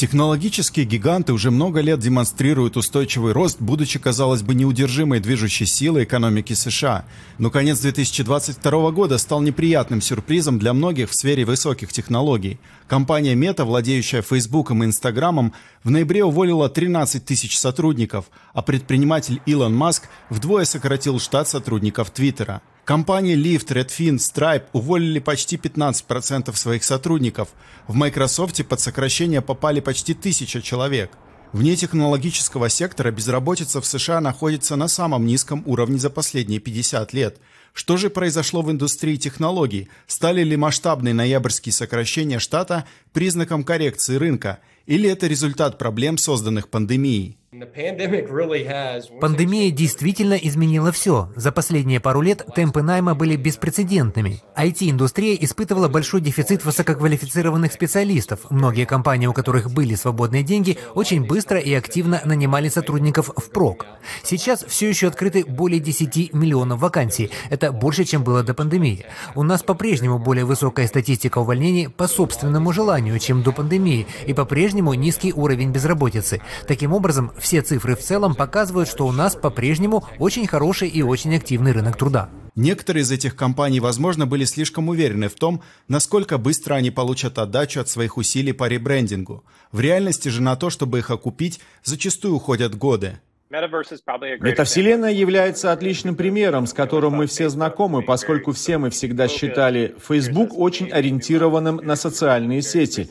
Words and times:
Технологические 0.00 0.86
гиганты 0.86 1.34
уже 1.34 1.50
много 1.50 1.82
лет 1.82 2.00
демонстрируют 2.00 2.78
устойчивый 2.78 3.34
рост, 3.34 3.60
будучи, 3.60 3.98
казалось 3.98 4.40
бы, 4.40 4.54
неудержимой 4.54 5.20
движущей 5.20 5.66
силой 5.66 6.04
экономики 6.04 6.54
США. 6.54 7.04
Но 7.36 7.50
конец 7.50 7.80
2022 7.80 8.92
года 8.92 9.18
стал 9.18 9.42
неприятным 9.42 10.00
сюрпризом 10.00 10.58
для 10.58 10.72
многих 10.72 11.10
в 11.10 11.14
сфере 11.14 11.44
высоких 11.44 11.92
технологий. 11.92 12.58
Компания 12.88 13.34
Meta, 13.34 13.64
владеющая 13.64 14.22
Facebook 14.22 14.70
и 14.70 14.74
Instagram, 14.74 15.52
в 15.84 15.90
ноябре 15.90 16.24
уволила 16.24 16.70
13 16.70 17.22
тысяч 17.22 17.58
сотрудников, 17.58 18.30
а 18.54 18.62
предприниматель 18.62 19.42
Илон 19.44 19.76
Маск 19.76 20.08
вдвое 20.30 20.64
сократил 20.64 21.20
штат 21.20 21.46
сотрудников 21.46 22.10
Твиттера. 22.10 22.62
Компании 22.90 23.36
Lyft, 23.36 23.68
Redfin, 23.68 24.16
Stripe 24.16 24.64
уволили 24.72 25.20
почти 25.20 25.54
15% 25.54 26.52
своих 26.56 26.82
сотрудников. 26.82 27.50
В 27.86 27.94
Microsoft 27.94 28.66
под 28.66 28.80
сокращение 28.80 29.42
попали 29.42 29.78
почти 29.78 30.12
тысяча 30.12 30.60
человек. 30.60 31.12
Вне 31.52 31.76
технологического 31.76 32.68
сектора 32.68 33.12
безработица 33.12 33.80
в 33.80 33.86
США 33.86 34.20
находится 34.20 34.74
на 34.74 34.88
самом 34.88 35.24
низком 35.24 35.62
уровне 35.66 36.00
за 36.00 36.10
последние 36.10 36.58
50 36.58 37.12
лет. 37.12 37.38
Что 37.72 37.96
же 37.96 38.10
произошло 38.10 38.62
в 38.62 38.70
индустрии 38.70 39.16
технологий? 39.16 39.88
Стали 40.06 40.42
ли 40.42 40.56
масштабные 40.56 41.14
ноябрьские 41.14 41.72
сокращения 41.72 42.38
штата 42.38 42.84
признаком 43.12 43.64
коррекции 43.64 44.16
рынка? 44.16 44.58
Или 44.86 45.08
это 45.08 45.26
результат 45.26 45.78
проблем, 45.78 46.18
созданных 46.18 46.68
пандемией? 46.68 47.36
Пандемия 49.20 49.72
действительно 49.72 50.34
изменила 50.34 50.92
все. 50.92 51.32
За 51.34 51.50
последние 51.50 51.98
пару 51.98 52.20
лет 52.20 52.46
темпы 52.54 52.80
найма 52.80 53.16
были 53.16 53.34
беспрецедентными. 53.34 54.40
IT-индустрия 54.56 55.34
испытывала 55.34 55.88
большой 55.88 56.20
дефицит 56.20 56.64
высококвалифицированных 56.64 57.72
специалистов. 57.72 58.40
Многие 58.50 58.86
компании, 58.86 59.26
у 59.26 59.32
которых 59.32 59.72
были 59.72 59.96
свободные 59.96 60.44
деньги, 60.44 60.78
очень 60.94 61.26
быстро 61.26 61.58
и 61.58 61.74
активно 61.74 62.22
нанимали 62.24 62.68
сотрудников 62.68 63.32
впрок. 63.36 63.84
Сейчас 64.22 64.64
все 64.68 64.88
еще 64.88 65.08
открыты 65.08 65.44
более 65.44 65.80
10 65.80 66.32
миллионов 66.32 66.78
вакансий. 66.78 67.32
Это 67.60 67.72
больше, 67.72 68.06
чем 68.06 68.24
было 68.24 68.42
до 68.42 68.54
пандемии. 68.54 69.04
У 69.34 69.42
нас 69.42 69.62
по-прежнему 69.62 70.18
более 70.18 70.46
высокая 70.46 70.86
статистика 70.86 71.40
увольнений 71.40 71.90
по 71.90 72.08
собственному 72.08 72.72
желанию, 72.72 73.18
чем 73.18 73.42
до 73.42 73.52
пандемии, 73.52 74.06
и 74.26 74.32
по-прежнему 74.32 74.94
низкий 74.94 75.34
уровень 75.34 75.70
безработицы. 75.70 76.40
Таким 76.66 76.94
образом, 76.94 77.32
все 77.38 77.60
цифры 77.60 77.96
в 77.96 78.00
целом 78.00 78.34
показывают, 78.34 78.88
что 78.88 79.06
у 79.06 79.12
нас 79.12 79.36
по-прежнему 79.36 80.06
очень 80.18 80.46
хороший 80.46 80.88
и 80.88 81.02
очень 81.02 81.36
активный 81.36 81.72
рынок 81.72 81.98
труда. 81.98 82.30
Некоторые 82.54 83.02
из 83.02 83.10
этих 83.10 83.36
компаний, 83.36 83.80
возможно, 83.80 84.26
были 84.26 84.46
слишком 84.46 84.88
уверены 84.88 85.28
в 85.28 85.34
том, 85.34 85.62
насколько 85.86 86.38
быстро 86.38 86.76
они 86.76 86.90
получат 86.90 87.38
отдачу 87.38 87.82
от 87.82 87.90
своих 87.90 88.16
усилий 88.16 88.54
по 88.54 88.68
ребрендингу. 88.68 89.44
В 89.70 89.80
реальности 89.80 90.30
же 90.30 90.40
на 90.40 90.56
то, 90.56 90.70
чтобы 90.70 91.00
их 91.00 91.10
окупить, 91.10 91.60
зачастую 91.84 92.36
уходят 92.36 92.74
годы. 92.74 93.20
Метавселенная 93.50 95.10
является 95.10 95.72
отличным 95.72 96.14
примером, 96.14 96.68
с 96.68 96.72
которым 96.72 97.14
мы 97.14 97.26
все 97.26 97.48
знакомы, 97.48 98.00
поскольку 98.00 98.52
все 98.52 98.78
мы 98.78 98.90
всегда 98.90 99.26
считали 99.26 99.96
Facebook 99.98 100.56
очень 100.56 100.88
ориентированным 100.88 101.80
на 101.82 101.96
социальные 101.96 102.62
сети. 102.62 103.10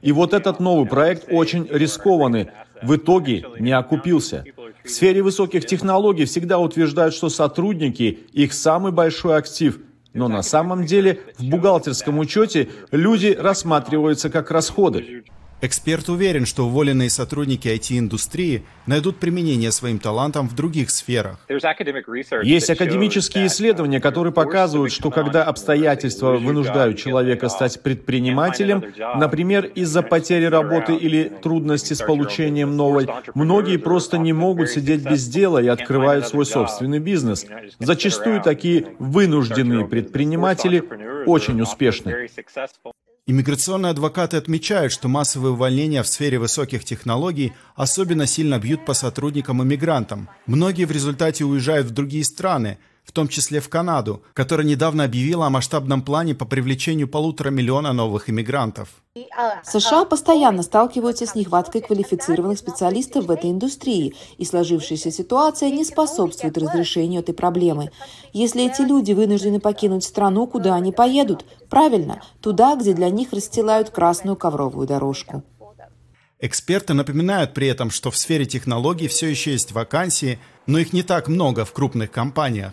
И 0.00 0.12
вот 0.12 0.34
этот 0.34 0.60
новый 0.60 0.86
проект 0.86 1.24
очень 1.32 1.66
рискованный, 1.68 2.50
в 2.80 2.94
итоге 2.94 3.44
не 3.58 3.72
окупился. 3.72 4.44
В 4.84 4.88
сфере 4.88 5.20
высоких 5.20 5.66
технологий 5.66 6.26
всегда 6.26 6.60
утверждают, 6.60 7.12
что 7.12 7.28
сотрудники– 7.28 8.20
их 8.32 8.52
самый 8.52 8.92
большой 8.92 9.36
актив, 9.36 9.80
но 10.14 10.28
на 10.28 10.42
самом 10.42 10.86
деле 10.86 11.20
в 11.38 11.44
бухгалтерском 11.44 12.20
учете 12.20 12.68
люди 12.92 13.36
рассматриваются 13.38 14.30
как 14.30 14.52
расходы. 14.52 15.24
Эксперт 15.64 16.08
уверен, 16.08 16.44
что 16.44 16.66
уволенные 16.66 17.08
сотрудники 17.08 17.68
IT-индустрии 17.68 18.64
найдут 18.86 19.18
применение 19.18 19.70
своим 19.70 20.00
талантам 20.00 20.48
в 20.48 20.56
других 20.56 20.90
сферах. 20.90 21.38
Есть 22.42 22.68
академические 22.68 23.46
исследования, 23.46 24.00
которые 24.00 24.32
показывают, 24.32 24.92
что 24.92 25.12
когда 25.12 25.44
обстоятельства 25.44 26.32
вынуждают 26.32 26.98
человека 26.98 27.48
стать 27.48 27.80
предпринимателем, 27.80 28.82
например, 29.14 29.66
из-за 29.66 30.02
потери 30.02 30.46
работы 30.46 30.96
или 30.96 31.30
трудности 31.40 31.94
с 31.94 32.02
получением 32.02 32.76
новой, 32.76 33.06
многие 33.34 33.76
просто 33.76 34.18
не 34.18 34.32
могут 34.32 34.68
сидеть 34.68 35.08
без 35.08 35.28
дела 35.28 35.62
и 35.62 35.68
открывают 35.68 36.26
свой 36.26 36.44
собственный 36.44 36.98
бизнес. 36.98 37.46
Зачастую 37.78 38.42
такие 38.42 38.96
вынужденные 38.98 39.86
предприниматели 39.86 40.82
очень 41.24 41.60
успешны. 41.60 42.28
Иммиграционные 43.24 43.90
адвокаты 43.90 44.36
отмечают, 44.36 44.92
что 44.92 45.06
массовые 45.06 45.52
увольнения 45.52 46.02
в 46.02 46.08
сфере 46.08 46.40
высоких 46.40 46.84
технологий 46.84 47.52
особенно 47.76 48.26
сильно 48.26 48.58
бьют 48.58 48.84
по 48.84 48.94
сотрудникам-иммигрантам. 48.94 50.28
Многие 50.46 50.86
в 50.86 50.90
результате 50.90 51.44
уезжают 51.44 51.86
в 51.86 51.90
другие 51.92 52.24
страны, 52.24 52.78
в 53.12 53.14
том 53.14 53.28
числе 53.28 53.60
в 53.60 53.68
Канаду, 53.68 54.22
которая 54.32 54.66
недавно 54.66 55.04
объявила 55.04 55.46
о 55.46 55.50
масштабном 55.50 56.00
плане 56.00 56.34
по 56.34 56.46
привлечению 56.46 57.08
полутора 57.08 57.50
миллиона 57.50 57.92
новых 57.92 58.30
иммигрантов. 58.30 58.88
США 59.64 60.06
постоянно 60.06 60.62
сталкиваются 60.62 61.26
с 61.26 61.34
нехваткой 61.34 61.82
квалифицированных 61.82 62.58
специалистов 62.58 63.26
в 63.26 63.30
этой 63.30 63.50
индустрии, 63.50 64.14
и 64.38 64.46
сложившаяся 64.46 65.10
ситуация 65.10 65.68
не 65.70 65.84
способствует 65.84 66.56
разрешению 66.56 67.20
этой 67.20 67.34
проблемы. 67.34 67.90
Если 68.32 68.64
эти 68.64 68.80
люди 68.80 69.12
вынуждены 69.12 69.60
покинуть 69.60 70.04
страну, 70.04 70.46
куда 70.46 70.74
они 70.74 70.90
поедут? 70.90 71.44
Правильно, 71.68 72.22
туда, 72.40 72.76
где 72.76 72.94
для 72.94 73.10
них 73.10 73.34
расстилают 73.34 73.90
красную 73.90 74.36
ковровую 74.36 74.86
дорожку. 74.86 75.42
Эксперты 76.40 76.94
напоминают 76.94 77.52
при 77.52 77.66
этом, 77.66 77.90
что 77.90 78.10
в 78.10 78.16
сфере 78.16 78.46
технологий 78.46 79.08
все 79.08 79.28
еще 79.28 79.52
есть 79.52 79.72
вакансии, 79.72 80.38
но 80.66 80.78
их 80.78 80.94
не 80.94 81.02
так 81.02 81.28
много 81.28 81.66
в 81.66 81.74
крупных 81.74 82.10
компаниях. 82.10 82.72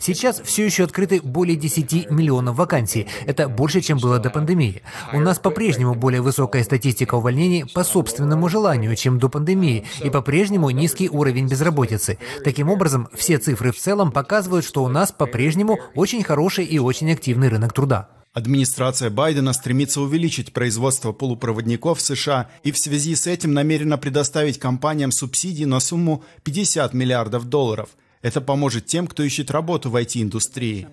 Сейчас 0.00 0.40
все 0.40 0.66
еще 0.66 0.84
открыты 0.84 1.20
более 1.22 1.56
10 1.56 2.10
миллионов 2.10 2.56
вакансий. 2.56 3.06
Это 3.26 3.48
больше, 3.48 3.80
чем 3.80 3.98
было 3.98 4.18
до 4.18 4.28
пандемии. 4.28 4.82
У 5.12 5.20
нас 5.20 5.38
по-прежнему 5.38 5.94
более 5.94 6.20
высокая 6.20 6.62
статистика 6.62 7.14
увольнений 7.14 7.64
по 7.64 7.82
собственному 7.82 8.48
желанию, 8.48 8.94
чем 8.96 9.18
до 9.18 9.28
пандемии, 9.28 9.84
и 10.02 10.10
по-прежнему 10.10 10.68
низкий 10.70 11.08
уровень 11.08 11.48
безработицы. 11.48 12.18
Таким 12.44 12.68
образом, 12.68 13.08
все 13.14 13.38
цифры 13.38 13.72
в 13.72 13.78
целом 13.78 14.12
показывают, 14.12 14.64
что 14.66 14.84
у 14.84 14.88
нас 14.88 15.12
по-прежнему 15.12 15.78
очень 15.94 16.22
хороший 16.22 16.64
и 16.64 16.78
очень 16.78 17.10
активный 17.10 17.48
рынок 17.48 17.72
труда. 17.72 18.10
Администрация 18.34 19.10
Байдена 19.10 19.52
стремится 19.52 20.00
увеличить 20.00 20.52
производство 20.52 21.12
полупроводников 21.12 21.98
в 21.98 22.02
США 22.02 22.50
и 22.64 22.72
в 22.72 22.78
связи 22.78 23.14
с 23.14 23.28
этим 23.28 23.54
намерена 23.54 23.96
предоставить 23.96 24.58
компаниям 24.58 25.12
субсидии 25.12 25.64
на 25.64 25.78
сумму 25.78 26.24
50 26.42 26.92
миллиардов 26.94 27.44
долларов– 27.44 27.90
это 28.24 28.40
поможет 28.40 28.86
тем, 28.86 29.06
кто 29.06 29.22
ищет 29.22 29.50
работу 29.50 29.90
в 29.90 29.96
IT-индустрии. 29.96 30.88